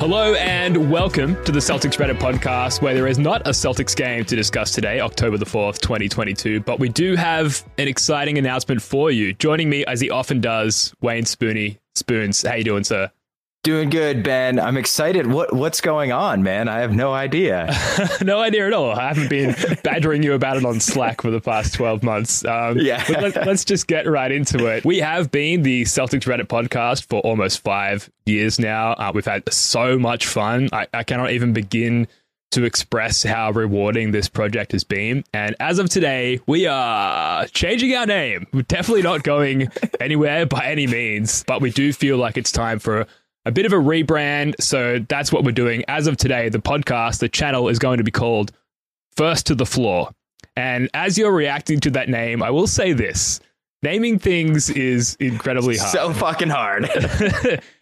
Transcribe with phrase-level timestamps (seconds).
[0.00, 4.24] Hello and welcome to the Celtics Reddit podcast, where there is not a Celtics game
[4.24, 9.10] to discuss today, October the 4th, 2022, but we do have an exciting announcement for
[9.10, 9.34] you.
[9.34, 11.80] Joining me, as he often does, Wayne Spoony.
[11.94, 13.10] Spoons, how you doing, sir?
[13.62, 14.58] Doing good, Ben.
[14.58, 15.26] I'm excited.
[15.26, 16.66] What what's going on, man?
[16.66, 17.70] I have no idea.
[18.22, 18.92] no idea at all.
[18.92, 22.42] I haven't been badgering you about it on Slack for the past 12 months.
[22.42, 23.04] Um, yeah.
[23.10, 24.86] let, us just get right into it.
[24.86, 28.92] We have been the Celtics Reddit podcast for almost five years now.
[28.92, 30.70] Uh, we've had so much fun.
[30.72, 32.08] I, I cannot even begin
[32.52, 35.22] to express how rewarding this project has been.
[35.32, 38.46] And as of today, we are changing our name.
[38.52, 39.68] We're definitely not going
[40.00, 43.06] anywhere by any means, but we do feel like it's time for
[43.44, 44.54] a bit of a rebrand.
[44.60, 45.84] So that's what we're doing.
[45.88, 48.52] As of today, the podcast, the channel is going to be called
[49.16, 50.10] First to the Floor.
[50.56, 53.40] And as you're reacting to that name, I will say this.
[53.82, 55.90] Naming things is incredibly hard.
[55.90, 56.90] So fucking hard.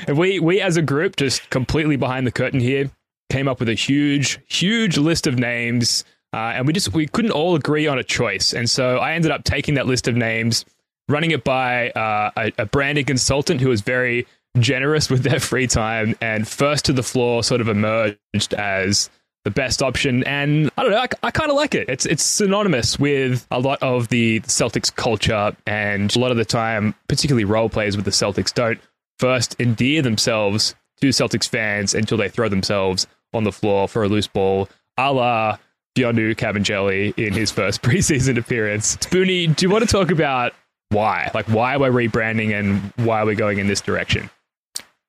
[0.06, 2.90] and we we as a group just completely behind the curtain here
[3.30, 7.32] came up with a huge huge list of names uh, and we just we couldn't
[7.32, 8.52] all agree on a choice.
[8.52, 10.64] And so I ended up taking that list of names,
[11.08, 14.26] running it by uh, a, a branding consultant who was very
[14.58, 19.10] generous with their free time, and first to the floor sort of emerged as
[19.44, 20.24] the best option.
[20.24, 21.88] And I don't know, I, I kind of like it.
[21.88, 26.44] It's it's synonymous with a lot of the Celtics culture, and a lot of the
[26.44, 28.80] time, particularly role players with the Celtics, don't
[29.18, 34.08] first endear themselves to Celtics fans until they throw themselves on the floor for a
[34.08, 35.58] loose ball, a la
[35.96, 38.98] Mfiondu Kabengele in his first preseason appearance.
[39.00, 40.52] Spoony, do you want to talk about
[40.90, 41.30] why?
[41.34, 44.30] Like why are we're rebranding and why are we're going in this direction?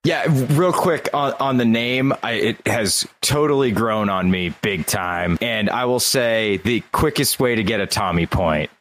[0.05, 4.85] Yeah, real quick on, on the name, I, it has totally grown on me big
[4.85, 5.37] time.
[5.41, 8.71] And I will say the quickest way to get a Tommy point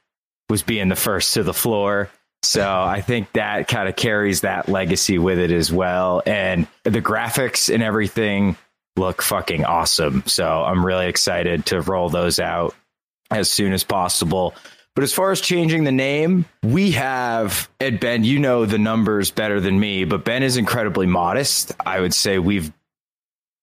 [0.49, 2.09] was being the first to the floor.
[2.45, 6.23] So I think that kind of carries that legacy with it as well.
[6.25, 8.57] And the graphics and everything
[8.97, 10.23] look fucking awesome.
[10.27, 12.77] So I'm really excited to roll those out
[13.31, 14.55] as soon as possible.
[14.95, 19.31] But as far as changing the name, we have, Ed Ben, you know the numbers
[19.31, 21.73] better than me, but Ben is incredibly modest.
[21.87, 22.73] I would say we've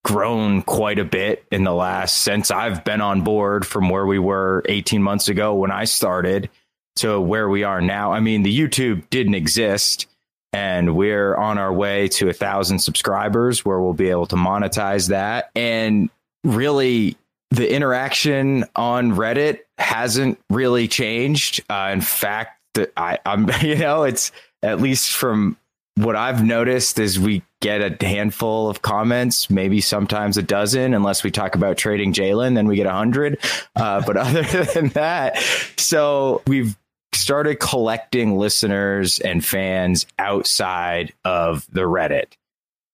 [0.02, 4.18] grown quite a bit in the last since I've been on board from where we
[4.18, 6.48] were 18 months ago when I started
[6.96, 8.12] to where we are now.
[8.12, 10.06] I mean, the YouTube didn't exist
[10.52, 15.08] and we're on our way to a thousand subscribers where we'll be able to monetize
[15.08, 15.50] that.
[15.54, 16.08] And
[16.44, 17.16] really,
[17.56, 21.64] the interaction on Reddit hasn't really changed.
[21.70, 22.60] Uh, in fact,
[22.96, 24.30] I, I'm you know it's
[24.62, 25.56] at least from
[25.96, 31.24] what I've noticed is we get a handful of comments, maybe sometimes a dozen, unless
[31.24, 33.38] we talk about trading Jalen, then we get a hundred.
[33.74, 34.42] Uh, but other
[34.74, 35.38] than that,
[35.78, 36.76] so we've
[37.14, 42.34] started collecting listeners and fans outside of the Reddit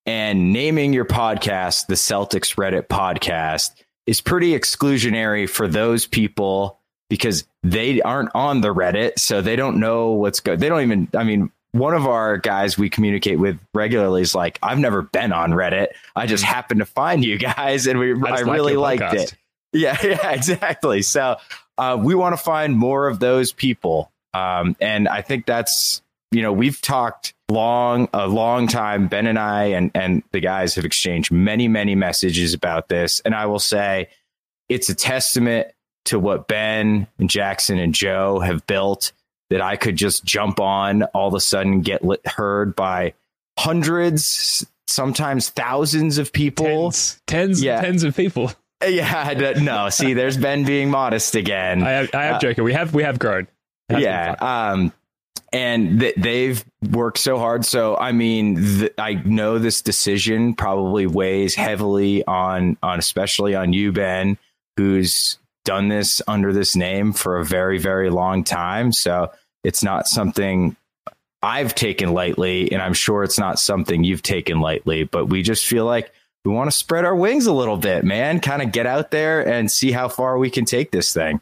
[0.06, 3.72] and naming your podcast the Celtics Reddit podcast
[4.06, 9.78] is pretty exclusionary for those people because they aren't on the Reddit, so they don't
[9.78, 10.60] know what's good.
[10.60, 11.08] They don't even.
[11.14, 15.32] I mean, one of our guys we communicate with regularly is like, "I've never been
[15.32, 15.88] on Reddit.
[16.16, 16.54] I just mm-hmm.
[16.54, 19.14] happened to find you guys, and we I, I really liked podcast.
[19.14, 19.34] it."
[19.72, 21.02] Yeah, yeah, exactly.
[21.02, 21.36] So
[21.78, 26.02] uh, we want to find more of those people, um, and I think that's
[26.32, 29.08] you know we've talked long a long time.
[29.08, 33.20] Ben and i and and the guys have exchanged many many messages about this.
[33.20, 34.08] And i will say
[34.68, 35.68] it's a testament
[36.06, 39.12] to what ben and jackson and joe have built
[39.50, 43.12] that i could just jump on all of a sudden get lit, heard by
[43.58, 46.90] hundreds sometimes thousands of people.
[46.90, 47.80] Tens, tens yeah.
[47.80, 48.52] tens of people.
[48.84, 51.82] Yeah no see there's ben being modest again.
[51.84, 53.46] I have, I have uh, joking we have we have grown.
[53.88, 54.92] Yeah um
[55.52, 57.64] and th- they've worked so hard.
[57.64, 63.72] So I mean, th- I know this decision probably weighs heavily on on especially on
[63.72, 64.38] you, Ben,
[64.76, 68.92] who's done this under this name for a very very long time.
[68.92, 69.30] So
[69.64, 70.76] it's not something
[71.42, 75.04] I've taken lightly, and I'm sure it's not something you've taken lightly.
[75.04, 76.12] But we just feel like
[76.44, 78.40] we want to spread our wings a little bit, man.
[78.40, 81.40] Kind of get out there and see how far we can take this thing.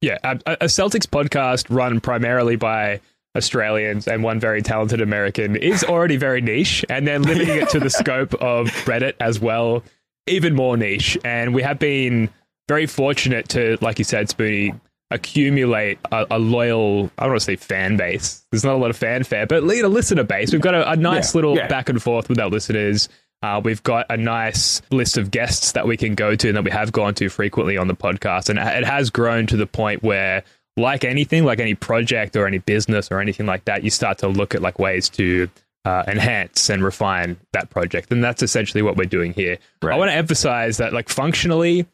[0.00, 3.00] Yeah, a, a Celtics podcast run primarily by
[3.36, 7.80] Australians and one very talented American is already very niche, and then limiting it to
[7.80, 9.82] the scope of Reddit as well,
[10.26, 11.18] even more niche.
[11.24, 12.30] And we have been
[12.68, 14.74] very fortunate to, like you said, Spoony,
[15.10, 18.44] accumulate a, a loyal, I don't want to say fan base.
[18.50, 20.52] There's not a lot of fanfare, but lead a listener base.
[20.52, 21.68] We've got a, a nice yeah, little yeah.
[21.68, 23.08] back and forth with our listeners.
[23.42, 26.64] Uh, we've got a nice list of guests that we can go to and that
[26.64, 28.48] we have gone to frequently on the podcast.
[28.48, 30.42] And it has grown to the point where
[30.76, 34.28] like anything, like any project or any business or anything like that, you start to
[34.28, 35.48] look at like ways to
[35.84, 38.10] uh, enhance and refine that project.
[38.10, 39.58] And that's essentially what we're doing here.
[39.82, 39.94] Right.
[39.94, 41.86] I want to emphasize that, like, functionally,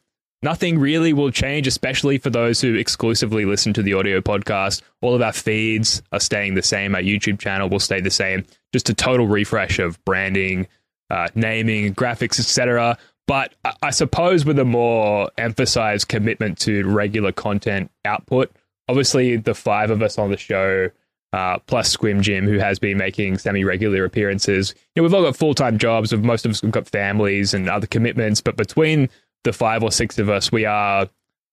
[0.43, 4.82] nothing really will change, especially for those who exclusively listen to the audio podcast.
[5.03, 6.94] All of our feeds are staying the same.
[6.94, 8.47] Our YouTube channel will stay the same.
[8.73, 10.69] Just a total refresh of branding,
[11.11, 12.97] uh, naming, graphics, etc.
[13.27, 18.53] But I- I suppose with a more emphasized commitment to regular content output,
[18.91, 20.91] obviously the five of us on the show,
[21.33, 24.75] uh, plus Squim Jim, who has been making semi-regular appearances.
[24.95, 26.13] You know, we've all got full-time jobs.
[26.13, 28.41] Of most of us have got families and other commitments.
[28.41, 29.09] But between
[29.45, 31.09] the five or six of us, we are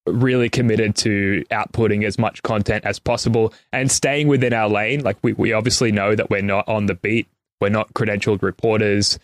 [0.08, 5.04] really committed to outputting as much content as possible and staying within our lane.
[5.04, 7.28] Like we, we obviously know that we're not on the beat.
[7.62, 9.20] We're not credentialed reporters.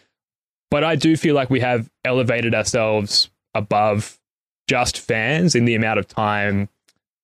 [0.69, 4.19] But I do feel like we have elevated ourselves above
[4.67, 6.69] just fans in the amount of time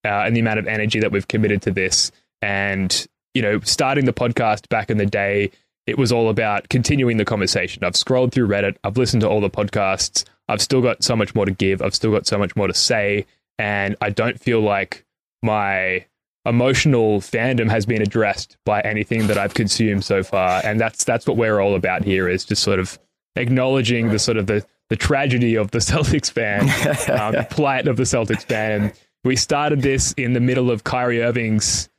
[0.06, 2.12] uh, and the amount of energy that we've committed to this.
[2.42, 5.52] And, you know, starting the podcast back in the day,
[5.88, 7.84] it was all about continuing the conversation.
[7.84, 11.36] I've scrolled through Reddit, I've listened to all the podcasts, I've still got so much
[11.36, 13.26] more to give, I've still got so much more to say.
[13.58, 15.06] And I don't feel like
[15.42, 16.06] my
[16.46, 20.62] emotional fandom has been addressed by anything that I've consumed so far.
[20.64, 22.98] And that's that's what we're all about here is just sort of
[23.36, 26.62] acknowledging the sort of the, the tragedy of the Celtics fan,
[27.20, 28.82] um, the plight of the Celtics fan.
[28.82, 28.94] And
[29.24, 31.90] we started this in the middle of Kyrie Irving's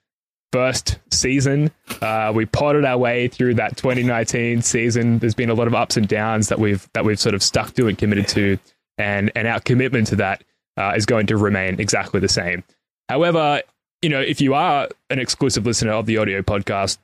[0.53, 1.71] first season.
[2.01, 5.19] Uh, we potted our way through that 2019 season.
[5.19, 7.75] There's been a lot of ups and downs that we've that we've sort of stuck
[7.75, 8.59] to and committed to,
[8.99, 10.45] and and our commitment to that
[10.77, 12.65] uh, is going to remain exactly the same.
[13.09, 13.63] However,
[14.03, 16.99] you know, if you are an exclusive listener of the audio podcast,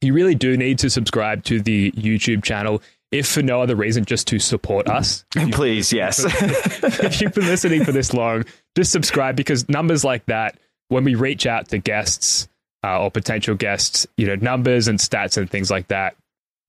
[0.00, 2.82] you really do need to subscribe to the YouTube channel.
[3.16, 5.24] If for no other reason, just to support us.
[5.52, 6.22] Please, yes.
[6.24, 8.44] if you've been listening for this long,
[8.76, 10.58] just subscribe because numbers like that,
[10.88, 12.48] when we reach out to guests
[12.84, 16.14] uh, or potential guests, you know, numbers and stats and things like that,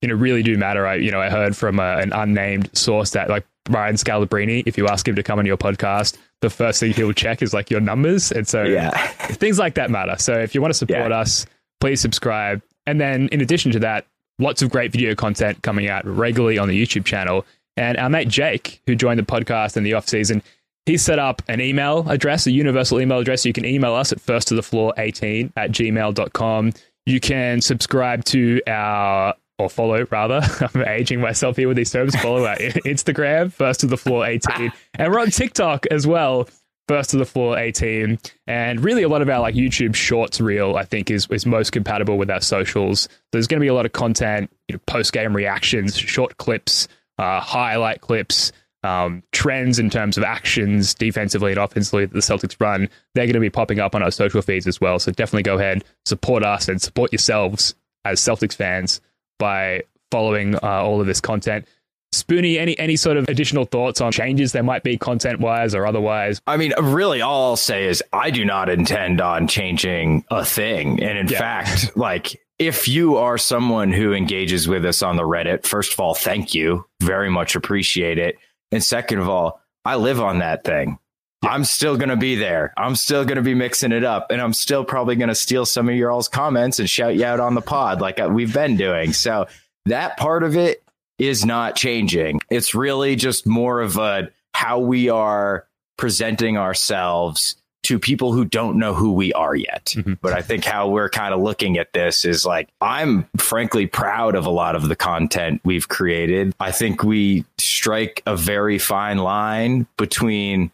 [0.00, 0.86] you know, really do matter.
[0.86, 4.78] I, you know, I heard from a, an unnamed source that like Ryan Scalabrine, if
[4.78, 7.70] you ask him to come on your podcast, the first thing he'll check is like
[7.70, 8.90] your numbers, and so yeah.
[9.16, 10.16] things like that matter.
[10.18, 11.18] So if you want to support Yeah.
[11.18, 11.46] us,
[11.80, 12.62] please subscribe.
[12.86, 14.06] And then in addition to that,
[14.38, 17.44] lots of great video content coming out regularly on the YouTube channel.
[17.76, 20.42] And our mate Jake, who joined the podcast in the off season,
[20.86, 23.44] he set up an email address, a universal email address.
[23.44, 26.72] You can email us at first to the floor 18 at gmail.com.
[27.06, 30.40] You can subscribe to our or follow rather.
[30.74, 32.14] I'm aging myself here with these terms.
[32.16, 32.56] Follow our
[32.86, 34.72] Instagram, first to the floor 18.
[34.94, 36.48] And we're on TikTok as well,
[36.88, 38.18] first to the floor 18.
[38.46, 41.70] And really a lot of our like YouTube shorts reel, I think, is is most
[41.70, 43.08] compatible with our socials.
[43.30, 46.88] There's gonna be a lot of content, you know, post game reactions, short clips,
[47.18, 48.52] uh, highlight clips,
[48.82, 52.88] um, trends in terms of actions defensively and offensively that the Celtics run.
[53.14, 54.98] They're going to be popping up on our social feeds as well.
[54.98, 57.74] So definitely go ahead, support us, and support yourselves
[58.04, 59.00] as Celtics fans
[59.38, 61.66] by following uh, all of this content.
[62.14, 65.86] Spoonie, any any sort of additional thoughts on changes there might be content wise or
[65.86, 66.40] otherwise?
[66.46, 71.02] I mean, really, all I'll say is I do not intend on changing a thing.
[71.02, 71.38] And in Yeah.
[71.38, 76.00] fact, like, if you are someone who engages with us on the Reddit, first of
[76.00, 76.86] all, thank you.
[77.02, 78.36] Very much appreciate it.
[78.72, 80.98] And second of all, I live on that thing.
[81.42, 82.74] I'm still going to be there.
[82.76, 84.32] I'm still going to be mixing it up.
[84.32, 87.24] And I'm still probably going to steal some of your all's comments and shout you
[87.24, 89.12] out on the pod like uh, we've been doing.
[89.12, 89.46] So
[89.86, 90.82] that part of it
[91.18, 92.40] is not changing.
[92.50, 95.66] It's really just more of a how we are
[95.96, 99.94] presenting ourselves to people who don't know who we are yet.
[99.96, 100.18] Mhm.
[100.20, 104.34] But I think how we're kind of looking at this is like, I'm frankly proud
[104.34, 106.54] of a lot of the content we've created.
[106.58, 110.70] I think we strike a very fine line between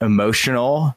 [0.00, 0.96] emotional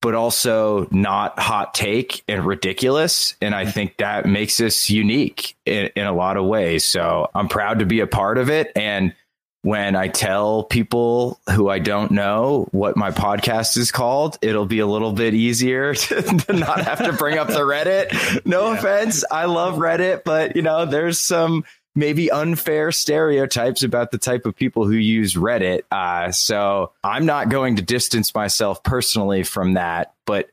[0.00, 3.36] but also not hot take and ridiculous.
[3.40, 6.84] And I think that makes us unique in, in a lot of ways.
[6.84, 8.72] So I'm proud to be a part of it.
[8.74, 9.14] And
[9.62, 14.78] when I tell people who I don't know what my podcast is called, it'll be
[14.78, 18.46] a little bit easier to, to not have to bring up the Reddit.
[18.46, 19.22] No offense.
[19.30, 24.54] I love Reddit, but you know, there's some maybe unfair stereotypes about the type of
[24.56, 25.82] people who use Reddit.
[25.90, 30.48] Uh, so I'm not going to distance myself personally from that, but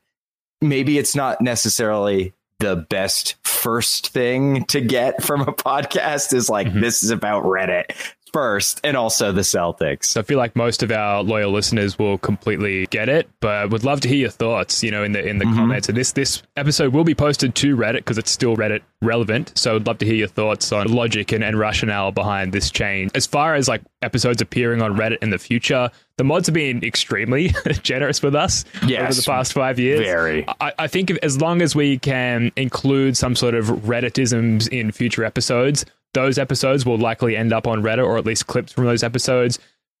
[0.60, 6.66] maybe it's not necessarily the best first thing to get from a podcast is like
[6.66, 6.80] Mhm.
[6.80, 7.92] this is about Reddit.
[8.32, 10.06] First and also the Celtics.
[10.06, 13.84] So I feel like most of our loyal listeners will completely get it, but would
[13.84, 15.56] love to hear your thoughts, you know, in the in the mm-hmm.
[15.56, 15.88] comments.
[15.88, 19.52] And this this episode will be posted to Reddit because it's still Reddit relevant.
[19.56, 23.12] So I'd love to hear your thoughts on logic and, and rationale behind this change.
[23.14, 26.82] As far as like episodes appearing on Reddit in the future, the mods have been
[26.84, 27.48] extremely
[27.82, 30.00] generous with us yes, over the past five years.
[30.00, 30.44] Very.
[30.60, 35.24] I, I think as long as we can include some sort of Redditisms in future
[35.24, 35.84] episodes,
[36.14, 39.58] those episodes will likely end up on Reddit or at least clips from those episodes.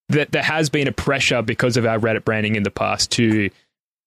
[0.08, 3.50] That there has been a pressure because of our Reddit branding in the past to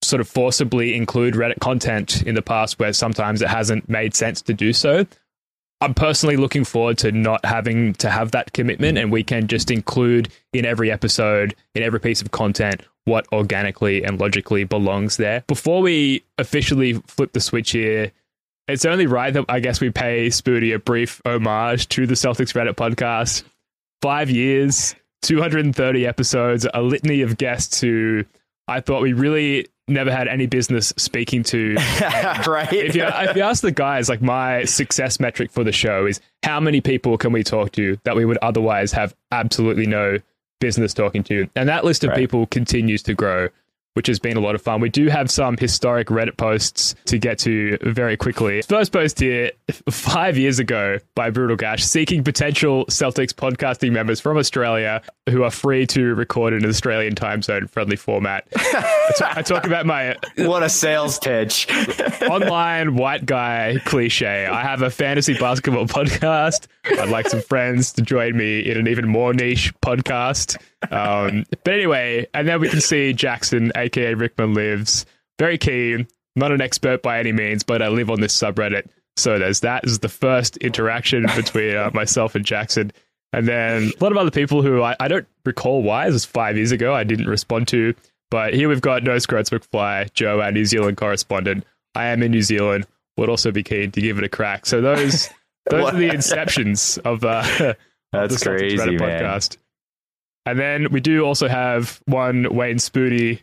[0.02, 4.42] sort of forcibly include Reddit content in the past where sometimes it hasn't made sense
[4.44, 5.06] to do so.
[5.80, 9.72] I'm personally looking forward to not having to have that commitment and we can just
[9.72, 15.44] include in every episode, in every piece of content, what organically and logically belongs there.
[15.48, 18.12] Before we officially flip the switch here,
[18.72, 22.54] it's only right that I guess we pay Spoody a brief homage to the Celtics
[22.54, 23.44] Reddit podcast.
[24.02, 28.24] Five years, 230 episodes, a litany of guests who
[28.68, 31.76] I thought we really never had any business speaking to.
[32.48, 32.72] right.
[32.72, 36.22] If you, if you ask the guys, like my success metric for the show is
[36.44, 40.20] how many people can we talk to that we would otherwise have absolutely no
[40.60, 41.48] business talking to?
[41.56, 42.18] And that list of right.
[42.18, 43.50] people continues to grow
[43.94, 44.82] which has been a lot of fun.
[44.82, 48.62] We do have some historic Reddit posts to get to very quickly.
[48.62, 49.52] First post here,
[49.90, 55.52] five years ago by Brutal Gash, seeking potential Celtics podcasting members from Australia who are
[55.52, 58.48] free to record in an Australian time zone friendly format.
[58.56, 60.16] I, t- I talk about my.
[60.52, 61.68] What a sales pitch.
[62.30, 64.46] online white guy cliche.
[64.46, 66.68] I have a fantasy basketball podcast.
[66.86, 70.58] I'd like some friends to join me in an even more niche podcast.
[70.90, 75.06] Um, but anyway, and then we can see Jackson, aka Rickman, lives
[75.40, 76.08] very keen.
[76.36, 78.88] Not an expert by any means, but I live on this subreddit.
[79.18, 79.84] So there's that.
[79.84, 82.92] This is the first interaction between uh, myself and Jackson.
[83.34, 86.06] And then a lot of other people who I, I don't recall why.
[86.06, 86.94] This was five years ago.
[86.94, 87.94] I didn't respond to.
[88.30, 91.66] But here we've got No Scroats McFly, Joe, our New Zealand correspondent.
[91.96, 92.88] I am in New Zealand.
[93.18, 94.66] Would also be keen to give it a crack.
[94.66, 95.30] So those
[95.70, 97.74] those are the inceptions of uh,
[98.14, 99.00] That's the crazy, man.
[99.00, 99.58] podcast.
[100.46, 103.42] And then we do also have one Wayne Spoody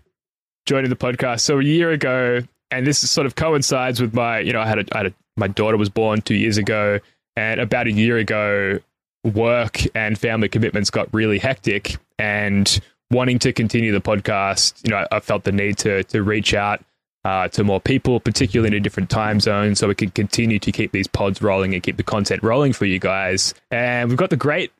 [0.66, 1.40] joining the podcast.
[1.40, 2.40] So a year ago,
[2.70, 5.14] and this sort of coincides with my, you know, I had, a, I had a,
[5.36, 7.00] my daughter was born two years ago,
[7.36, 8.80] and about a year ago,
[9.24, 15.06] work and family commitments got really hectic, and wanting to continue the podcast, you know,
[15.10, 16.84] I, I felt the need to to reach out
[17.24, 20.72] uh, to more people, particularly in a different time zone, so we can continue to
[20.72, 23.54] keep these pods rolling and keep the content rolling for you guys.
[23.70, 24.72] And we've got the great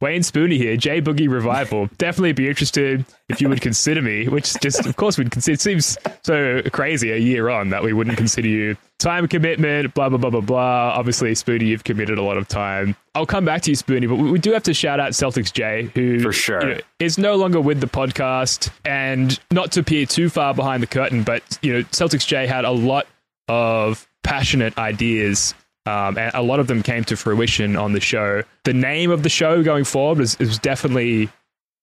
[0.00, 1.88] Wayne Spooney here, J Boogie Revival.
[1.98, 5.54] Definitely be interested if you would consider me, which just, of course, we'd consider.
[5.54, 8.76] It seems so crazy a year on that we wouldn't consider you.
[8.98, 10.92] Time commitment, blah, blah, blah, blah, blah.
[10.94, 12.96] Obviously, Spooney, you've committed a lot of time.
[13.14, 15.90] I'll come back to you, Spooney, but we do have to shout out Celtics J,
[15.94, 16.62] who For sure.
[16.62, 18.70] You know, is no longer with the podcast.
[18.84, 22.64] And not to peer too far behind the curtain, but, you know, Celtics J had
[22.64, 23.06] a lot
[23.48, 25.54] of passionate ideas
[25.86, 28.42] um, and a lot of them came to fruition on the show.
[28.64, 31.28] The name of the show going forward is, is definitely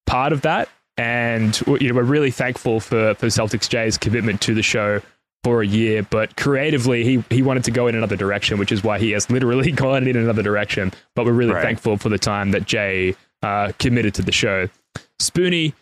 [0.07, 0.69] part of that.
[0.97, 5.01] And you know, we're really thankful for, for Celtics J's commitment to the show
[5.43, 6.03] for a year.
[6.03, 9.29] But creatively, he, he wanted to go in another direction, which is why he has
[9.29, 10.91] literally gone in another direction.
[11.15, 11.63] But we're really right.
[11.63, 14.67] thankful for the time that Jay uh, committed to the show.
[15.19, 15.73] Spoony,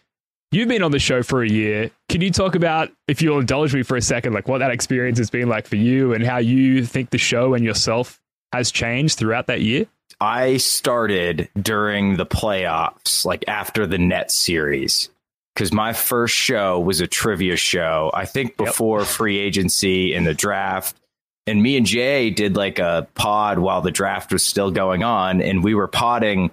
[0.51, 1.91] You've been on the show for a year.
[2.08, 5.20] Can you talk about, if you'll indulge me for a second, like what that experience
[5.20, 8.20] has been like for you and how you think the show and yourself
[8.51, 9.86] has changed throughout that year?
[10.20, 15.12] I started during the playoffs, like after the net series,
[15.53, 18.10] because my first show was a trivia show.
[18.12, 19.08] I think before yep.
[19.08, 21.00] free agency and the draft.
[21.46, 25.44] And me and Jay did like a pod while the draft was still going on,
[25.44, 26.50] and we were podding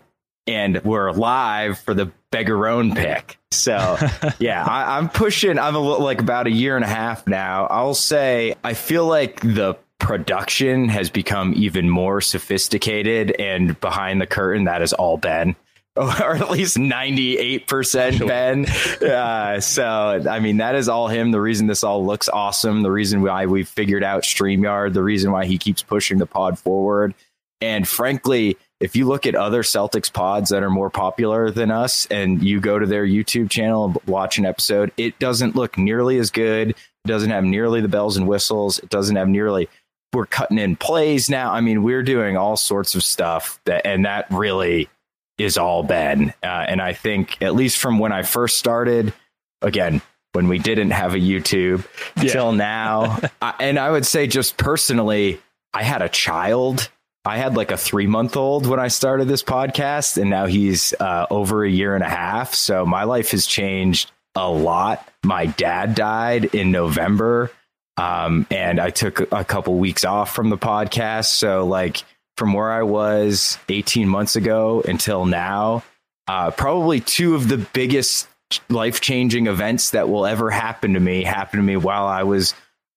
[0.46, 3.38] and we're live for the Begarin pick.
[3.50, 3.96] So
[4.38, 5.58] yeah, I, am pushing.
[5.58, 7.66] I'm a little, like about a year and a half now.
[7.66, 14.26] I'll say I feel like the production has become even more sophisticated and behind the
[14.26, 14.64] curtain.
[14.64, 15.56] That is all Ben.
[15.96, 18.66] Or at least 98% Ben.
[19.10, 21.30] Uh, so, I mean, that is all him.
[21.30, 25.32] The reason this all looks awesome, the reason why we figured out StreamYard, the reason
[25.32, 27.14] why he keeps pushing the pod forward.
[27.62, 32.06] And frankly, if you look at other Celtics pods that are more popular than us
[32.06, 36.18] and you go to their YouTube channel and watch an episode, it doesn't look nearly
[36.18, 36.70] as good.
[36.70, 36.76] It
[37.08, 38.78] doesn't have nearly the bells and whistles.
[38.78, 39.68] It doesn't have nearly
[40.12, 41.52] we're cutting in plays now.
[41.52, 44.88] I mean, we're doing all sorts of stuff that and that really
[45.38, 46.32] is all Ben.
[46.42, 49.12] Uh, and I think at least from when I first started,
[49.60, 50.00] again,
[50.32, 52.32] when we didn't have a YouTube yeah.
[52.32, 55.40] till now, I, and I would say just personally,
[55.74, 56.88] I had a child
[57.26, 60.94] I had like a three month old when I started this podcast, and now he's
[61.00, 62.54] uh, over a year and a half.
[62.54, 65.06] So my life has changed a lot.
[65.24, 67.50] My dad died in November,
[67.96, 71.26] um, and I took a couple weeks off from the podcast.
[71.26, 72.04] So, like,
[72.36, 75.82] from where I was 18 months ago until now,
[76.28, 78.28] uh, probably two of the biggest
[78.68, 82.54] life changing events that will ever happen to me happened to me while I was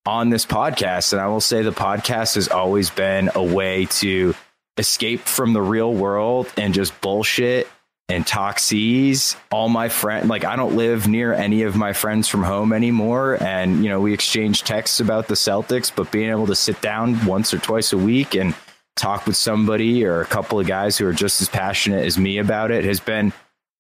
[0.10, 1.14] on this podcast.
[1.14, 4.34] And I will say the podcast has always been a way to
[4.78, 7.68] escape from the real world and just bullshit
[8.10, 9.36] and talk seas.
[9.52, 13.38] All my friends, like I don't live near any of my friends from home anymore.
[13.40, 17.24] And, you know, we exchange texts about the Celtics, but being able to sit down
[17.28, 18.56] once or twice a week and
[18.96, 22.40] talk with somebody or a couple of guys who are just as passionate as me
[22.40, 23.32] about it has been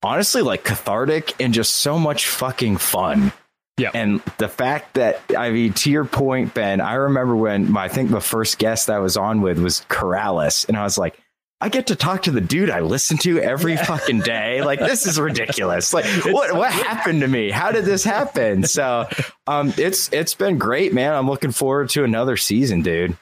[0.03, 3.31] honestly like cathartic and just so much fucking fun.
[3.79, 3.91] Yeah.
[3.93, 7.87] And the fact that, I mean, to your point, Ben, I remember when my, I
[7.87, 10.67] think the first guest I was on with was Karalis.
[10.67, 11.19] And I was like,
[11.61, 13.83] I get to talk to the dude I listen to every yeah.
[13.83, 14.61] fucking day.
[14.61, 15.93] Like this is ridiculous.
[15.93, 17.49] Like what what happened to me?
[17.49, 18.63] How did this happen?
[18.69, 19.09] So
[19.45, 21.13] um it's it's been great, man.
[21.13, 23.17] I'm looking forward to another season, dude.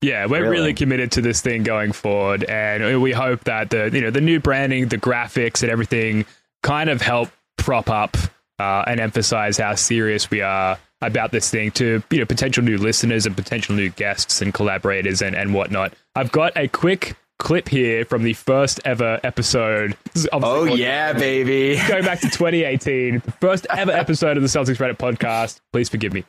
[0.00, 0.50] Yeah, we're really?
[0.50, 0.74] really?
[0.74, 4.40] committed to this thing going forward, and we hope that the you know the new
[4.40, 6.26] branding, the graphics, and everything
[6.62, 8.16] kind of help prop up
[8.58, 12.78] uh, and emphasize how serious we are about this thing to you know potential new
[12.78, 15.92] listeners and potential new guests and collaborators and and whatnot.
[16.14, 19.96] I've got a quick clip here from the first ever episode.
[20.32, 21.80] Oh yeah, baby!
[21.88, 25.60] Going back to 2018, first ever episode of the Celtics Reddit podcast.
[25.72, 26.24] Please forgive me.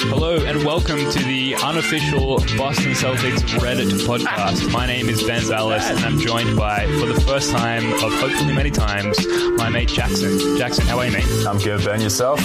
[0.00, 4.72] Hello and welcome to the unofficial Boston Celtics Reddit podcast.
[4.72, 8.54] My name is Ben Zales and I'm joined by, for the first time of hopefully
[8.54, 9.26] many times,
[9.56, 10.56] my mate Jackson.
[10.56, 11.26] Jackson, how are you, mate?
[11.46, 12.00] I'm good, Ben.
[12.00, 12.40] Yourself?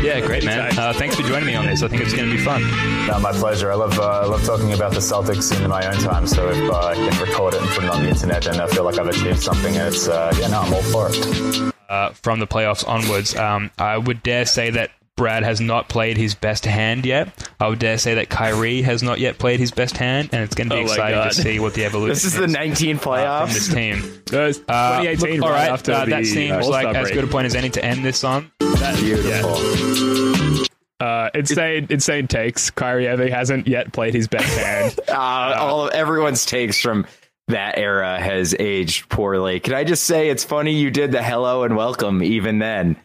[0.00, 0.78] Yeah, great, man.
[0.78, 1.82] Uh, thanks for joining me on this.
[1.82, 2.62] I think it's going to be fun.
[3.08, 3.72] No, my pleasure.
[3.72, 6.26] I love uh, I love talking about the Celtics in my own time.
[6.26, 8.68] So if uh, I can record it and put it on the internet, and I
[8.68, 11.74] feel like I've achieved something, and it's uh, yeah, no, I'm all for it.
[11.88, 16.16] Uh, from the playoffs onwards, um, I would dare say that Brad has not played
[16.16, 17.46] his best hand yet.
[17.60, 20.54] I would dare say that Kyrie has not yet played his best hand, and it's
[20.54, 22.12] going to be oh exciting to see what the evolution.
[22.12, 22.22] Is.
[22.22, 23.96] This is, is the 19 playoffs uh, from this team.
[24.30, 25.42] Uh, 2018.
[25.42, 28.04] all right, after uh, that seems like as good a point as any to end
[28.04, 28.50] this on.
[28.60, 29.58] That, Beautiful.
[29.58, 31.06] Yeah.
[31.06, 32.70] Uh, insane, insane takes.
[32.70, 35.00] Kyrie Irving hasn't yet played his best hand.
[35.08, 37.06] uh, all of everyone's takes from
[37.48, 39.60] that era has aged poorly.
[39.60, 42.96] Can I just say it's funny you did the hello and welcome even then.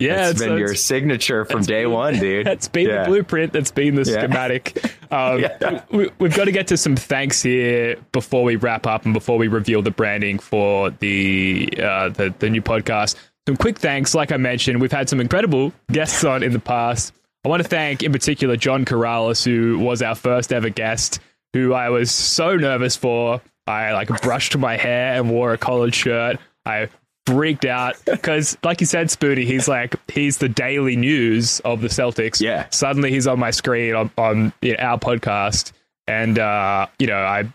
[0.00, 2.46] Yeah, it's been your signature from day been, one, dude.
[2.46, 3.02] That's been yeah.
[3.02, 3.52] the blueprint.
[3.52, 4.18] That's been the yeah.
[4.18, 4.84] schematic.
[5.12, 5.82] Um, yeah.
[5.90, 9.38] we, have got to get to some thanks here before we wrap up and before
[9.38, 13.16] we reveal the branding for the uh, the, the new podcast.
[13.48, 17.12] Some quick thanks, like I mentioned, we've had some incredible guests on in the past.
[17.44, 21.18] I want to thank, in particular, John Karalis, who was our first ever guest,
[21.54, 23.40] who I was so nervous for.
[23.66, 26.36] I like brushed my hair and wore a collared shirt.
[26.64, 26.88] I
[27.26, 31.88] freaked out because, like you said, Spoody, he's like he's the daily news of the
[31.88, 32.40] Celtics.
[32.40, 32.66] Yeah.
[32.70, 35.72] Suddenly he's on my screen on, on you know, our podcast,
[36.06, 37.48] and uh, you know I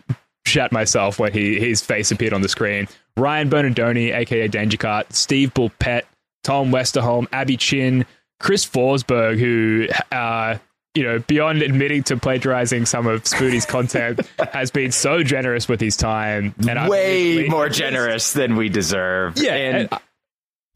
[0.46, 2.88] shat myself when he his face appeared on the screen.
[3.16, 6.02] Ryan Bernardoni, aka Dangercart, Steve Bulpett,
[6.44, 8.04] Tom Westerholm, Abby Chin,
[8.40, 10.58] Chris Forsberg, who uh,
[10.96, 14.20] you know, beyond admitting to plagiarizing some of Spoody's content,
[14.52, 19.36] has been so generous with his time and way more generous than we deserve.
[19.36, 19.54] Yeah.
[19.54, 19.98] And, and, uh,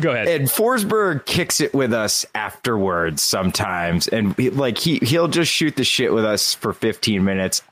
[0.02, 0.28] go ahead.
[0.28, 5.74] And Forsberg kicks it with us afterwards sometimes, and he, like he he'll just shoot
[5.76, 7.62] the shit with us for 15 minutes.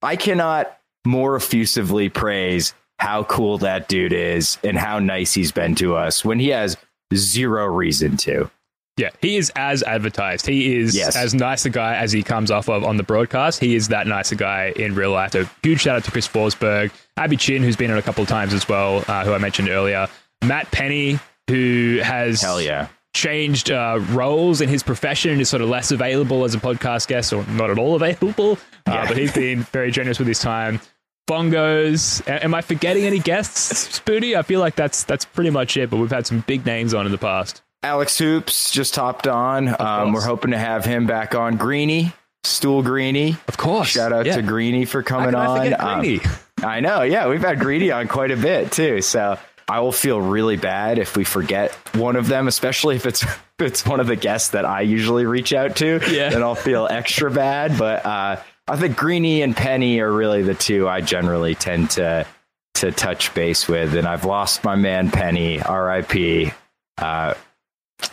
[0.00, 0.74] I cannot
[1.06, 6.24] more effusively praise how cool that dude is and how nice he's been to us
[6.24, 6.76] when he has
[7.14, 8.50] zero reason to.
[8.98, 10.46] Yeah, he is as advertised.
[10.46, 11.16] He is yes.
[11.16, 13.60] as nice a guy as he comes off of on the broadcast.
[13.60, 15.32] He is that nice a guy in real life.
[15.32, 18.28] So huge shout out to Chris Forsberg, Abby Chin, who's been on a couple of
[18.28, 20.08] times as well, uh, who I mentioned earlier.
[20.44, 25.62] Matt Penny, who has hell yeah changed uh, roles in his profession and is sort
[25.62, 28.52] of less available as a podcast guest or not at all available.
[28.86, 29.08] Uh, yeah.
[29.08, 30.80] but he's been very generous with his time.
[31.28, 32.26] Bongos.
[32.26, 34.34] Am I forgetting any guests, Spoody?
[34.34, 35.90] I feel like that's that's pretty much it.
[35.90, 37.62] But we've had some big names on in the past.
[37.82, 39.74] Alex Hoops just hopped on.
[39.80, 41.56] Um, we're hoping to have him back on.
[41.56, 42.12] Greeny,
[42.44, 43.36] Stool Greeny.
[43.46, 43.88] Of course.
[43.88, 44.36] Shout out yeah.
[44.36, 45.60] to Greeny for coming on.
[45.60, 46.20] I, um, Greeny?
[46.62, 47.02] I know.
[47.02, 49.00] Yeah, we've had Greeny on quite a bit too.
[49.00, 49.38] So
[49.68, 53.60] I will feel really bad if we forget one of them, especially if it's if
[53.60, 56.00] it's one of the guests that I usually reach out to.
[56.10, 56.30] Yeah.
[56.30, 57.78] Then I'll feel extra bad.
[57.78, 62.26] But uh, I think Greeny and Penny are really the two I generally tend to
[62.74, 63.94] to touch base with.
[63.94, 66.52] And I've lost my man Penny, R.I.P.
[66.96, 67.34] Uh,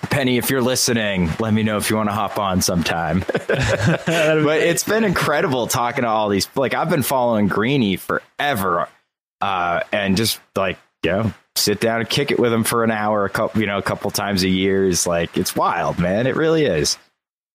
[0.10, 3.20] Penny, if you're listening, let me know if you want to hop on sometime.
[3.38, 6.50] but it's been incredible talking to all these.
[6.56, 8.88] Like I've been following Greeny forever,
[9.42, 12.92] uh, and just like you know, sit down and kick it with him for an
[12.92, 16.28] hour, a couple, you know, a couple times a year is like it's wild, man.
[16.28, 16.98] It really is.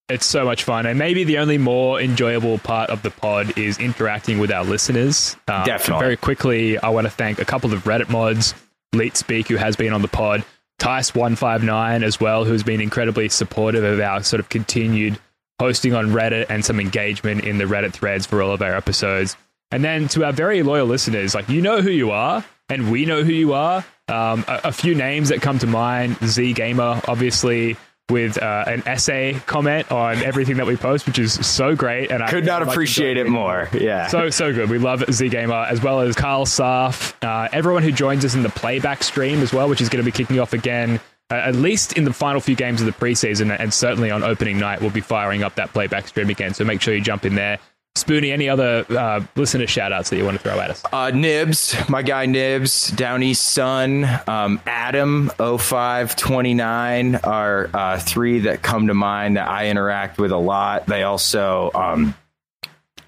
[0.09, 3.79] It's so much fun, and maybe the only more enjoyable part of the pod is
[3.79, 5.37] interacting with our listeners.
[5.47, 6.03] Uh, Definitely.
[6.03, 8.55] Very quickly, I want to thank a couple of Reddit mods,
[8.93, 10.45] Leet Speak, who has been on the pod,
[10.81, 15.19] Tice159 as well, who's been incredibly supportive of our sort of continued
[15.59, 19.37] posting on Reddit and some engagement in the Reddit threads for all of our episodes.
[19.71, 23.05] And then to our very loyal listeners, like you know who you are, and we
[23.05, 23.85] know who you are.
[24.09, 27.77] Um, a, a, few names that come to mind: Z Gamer, obviously,
[28.11, 32.11] with uh, an essay comment on everything that we post, which is so great.
[32.11, 33.69] And I could not appreciate it more.
[33.73, 34.69] Yeah, so so good.
[34.69, 38.43] We love Z Gamer as well as Carl Saf, uh, everyone who joins us in
[38.43, 41.01] the playback stream as well, which is going to be kicking off again.
[41.31, 44.59] Uh, at least in the final few games of the preseason, and certainly on opening
[44.59, 46.53] night, we'll be firing up that playback stream again.
[46.55, 47.61] So make sure you jump in there
[47.97, 50.83] Spoony, any other uh, listener shout outs that you want to throw at us?
[50.93, 58.63] Uh, Nibs, my guy Nibs, Down East Sun, um, Adam, 0529 are uh, three that
[58.63, 60.87] come to mind that I interact with a lot.
[60.87, 62.15] They also um,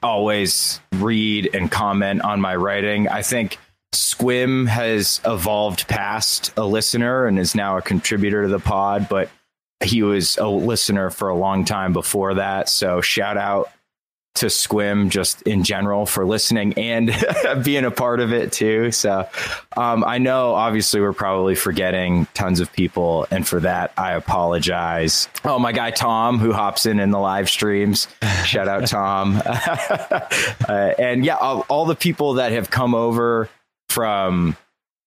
[0.03, 3.09] always read and comment on my writing.
[3.09, 3.59] I think
[3.95, 9.31] Squim has evolved past a listener and is now a contributor to the pod, but
[9.85, 12.69] he was a listener for a long time before that.
[12.69, 13.71] So shout out
[14.35, 17.15] to Squim just in general for listening and
[17.65, 18.91] being a part of it too.
[18.91, 19.29] So
[19.77, 25.29] um, I know obviously we're probably forgetting tons of people, and for that I apologize.
[25.45, 28.09] Oh, my guy Tom who hops in in the live streams.
[28.45, 29.43] Shout out Tom.
[29.47, 30.21] uh,
[30.99, 33.51] and yeah, all, all, the people that have come over
[33.89, 34.57] from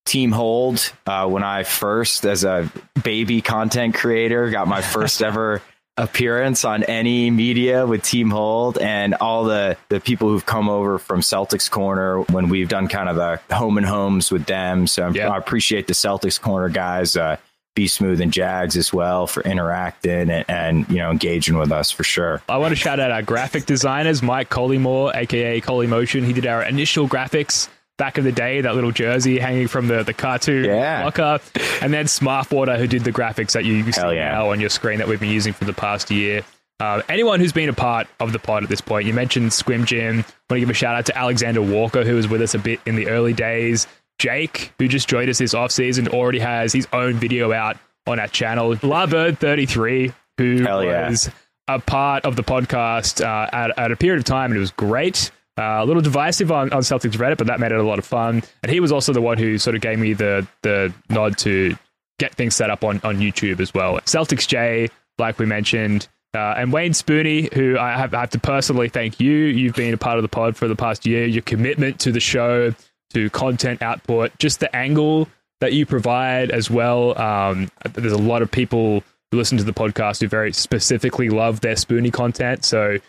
[0.05, 2.71] Team Hold uh, when I first, as a
[3.03, 5.61] baby content creator, got my first ever
[5.97, 10.99] appearance on any media with Team Hold and all the, the people who've come over
[10.99, 14.87] from Celtics Corner when we've done kind of the home and homes with them.
[14.87, 15.29] So yeah.
[15.29, 17.37] I appreciate the Celtics Corner guys, uh,
[17.75, 21.91] Be Smooth and Jags as well for interacting and, and, you know engaging with us
[21.91, 22.41] for sure.
[22.49, 26.25] I want to shout out our graphic designers, Mike Collymore, aka Collie Motion.
[26.25, 30.03] He did our initial graphics back in the day, that little jersey hanging from the,
[30.03, 31.03] the cartoon yeah.
[31.03, 31.39] locker.
[31.81, 34.31] And then Smartwater, who did the graphics that you see yeah.
[34.31, 36.43] now on your screen that we've been using for the past year.
[36.79, 39.85] Uh, anyone who's been a part of the pod at this point, you mentioned Squim
[39.85, 40.17] Jim.
[40.17, 42.81] Want to give a shout out to Alexander Walker, who was with us a bit
[42.85, 43.87] in the early days.
[44.19, 47.77] Jake, who just joined us this offseason, already has his own video out
[48.07, 48.75] on our channel.
[48.75, 51.09] Larbird33, who yeah.
[51.09, 51.29] was
[51.67, 54.71] a part of the podcast uh, at, at a period of time, and it was
[54.71, 55.31] great.
[55.57, 58.05] Uh, a little divisive on, on Celtics Reddit, but that made it a lot of
[58.05, 58.43] fun.
[58.61, 61.77] And he was also the one who sort of gave me the the nod to
[62.19, 63.99] get things set up on, on YouTube as well.
[64.01, 68.39] Celtics J, like we mentioned, uh, and Wayne Spooney, who I have, I have, to
[68.39, 69.31] personally thank you.
[69.31, 71.25] You've been a part of the pod for the past year.
[71.25, 72.73] Your commitment to the show,
[73.13, 75.29] to content output, just the angle
[75.61, 77.17] that you provide as well.
[77.19, 81.61] Um, there's a lot of people who listen to the podcast who very specifically love
[81.61, 82.63] their Spoony content.
[82.65, 82.99] So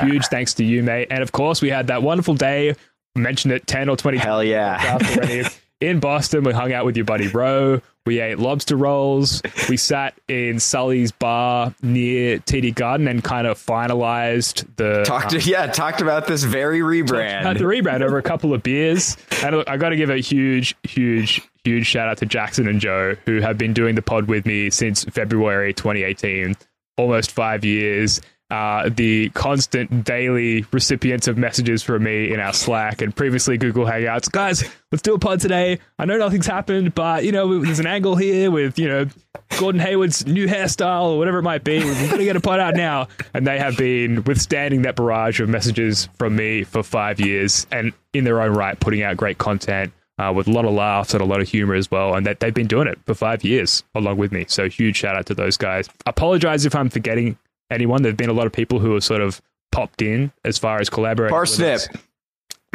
[0.00, 1.08] Huge thanks to you, mate.
[1.10, 2.74] And of course, we had that wonderful day.
[3.16, 4.98] Mentioned it 10 or 20 Hell yeah.
[5.80, 6.44] in Boston.
[6.44, 7.80] We hung out with your buddy Ro.
[8.06, 9.40] We ate lobster rolls.
[9.68, 15.04] We sat in Sully's bar near TD Garden and kind of finalized the.
[15.04, 17.40] Talked, um, yeah, talked about this very rebrand.
[17.40, 19.16] About the rebrand over a couple of beers.
[19.42, 22.80] And look, I got to give a huge, huge, huge shout out to Jackson and
[22.80, 26.56] Joe, who have been doing the pod with me since February 2018,
[26.96, 33.00] almost five years uh, the constant daily recipients of messages from me in our Slack
[33.00, 34.30] and previously Google Hangouts.
[34.30, 35.78] Guys, let's do a pod today.
[35.98, 39.06] I know nothing's happened, but you know, there's an angle here with you know
[39.58, 41.78] Gordon Hayward's new hairstyle or whatever it might be.
[41.78, 45.48] We're to get a pod out now, and they have been withstanding that barrage of
[45.48, 49.92] messages from me for five years, and in their own right, putting out great content.
[50.16, 52.14] Uh, with a lot of laughs and a lot of humor as well.
[52.14, 54.44] And that they've been doing it for five years along with me.
[54.46, 55.88] So huge shout out to those guys.
[56.06, 57.36] Apologize if I'm forgetting
[57.68, 58.02] anyone.
[58.02, 60.88] There've been a lot of people who have sort of popped in as far as
[60.88, 61.34] collaborating.
[61.34, 61.80] Parsnip.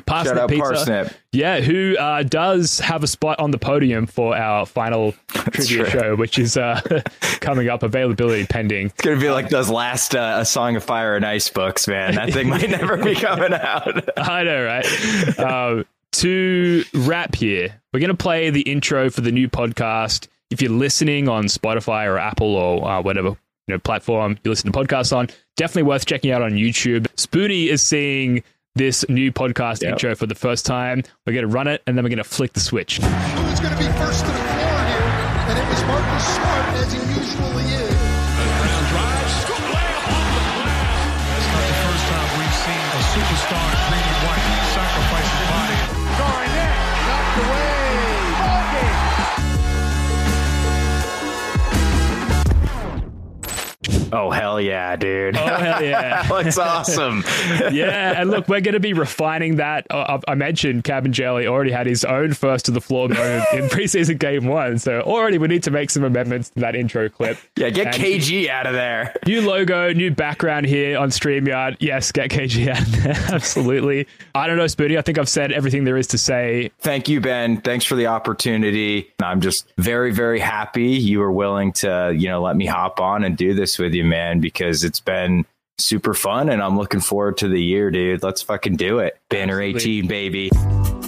[0.06, 0.64] Parsnip Shout Pizza.
[0.64, 1.14] Parsnip.
[1.32, 5.90] Yeah, who uh, does have a spot on the podium for our final trivia true.
[5.90, 6.82] show, which is uh,
[7.40, 8.88] coming up, availability pending.
[8.88, 11.88] It's going to be like those last uh, A Song of Fire and Ice books,
[11.88, 12.16] man.
[12.16, 14.10] That thing might never be coming out.
[14.18, 15.40] I know, right?
[15.40, 20.28] Um, to wrap here, we're going to play the intro for the new podcast.
[20.50, 23.38] If you're listening on Spotify or Apple or uh, whatever
[23.70, 25.30] you know platform you listen to podcasts on.
[25.56, 27.08] Definitely worth checking out on YouTube.
[27.16, 28.44] Spoony is seeing
[28.74, 29.94] this new podcast yep.
[29.94, 31.04] intro for the first time.
[31.26, 32.98] We're going to run it and then we're going to flick the switch.
[32.98, 35.10] Who's going to be first to the floor here?
[35.54, 37.94] And it was Marcus Smart as he usually is.
[38.58, 40.98] Brown drives, scoop layup off the glass.
[41.30, 43.79] That's not the first time we've seen a superstar
[54.12, 55.38] Oh hell yeah, dude!
[55.38, 56.24] Oh, hell yeah.
[56.24, 57.24] that looks awesome.
[57.72, 59.86] yeah, and look, we're going to be refining that.
[59.90, 64.18] Uh, I mentioned Kabengele already had his own first to the floor moment in preseason
[64.18, 67.38] game one, so already we need to make some amendments to that intro clip.
[67.56, 69.16] Yeah, get And KG out of there.
[69.26, 71.78] New logo, new background here on StreamYard.
[71.80, 73.16] Yes, get KG out of there.
[73.36, 74.08] Absolutely.
[74.34, 74.98] I don't know, Spoody.
[74.98, 76.72] I think I've said everything there is to say.
[76.80, 77.62] Thank you, Ben.
[77.62, 79.12] Thanks for the opportunity.
[79.22, 83.24] I'm just very, very happy you were willing to, you know, let me hop on
[83.24, 85.46] and do this with you, man, because it's been
[85.78, 88.24] super fun and I'm looking forward to the year, dude.
[88.24, 89.18] Let's fucking do it.
[89.30, 90.00] Banner Absolutely.
[90.00, 90.99] 18, baby.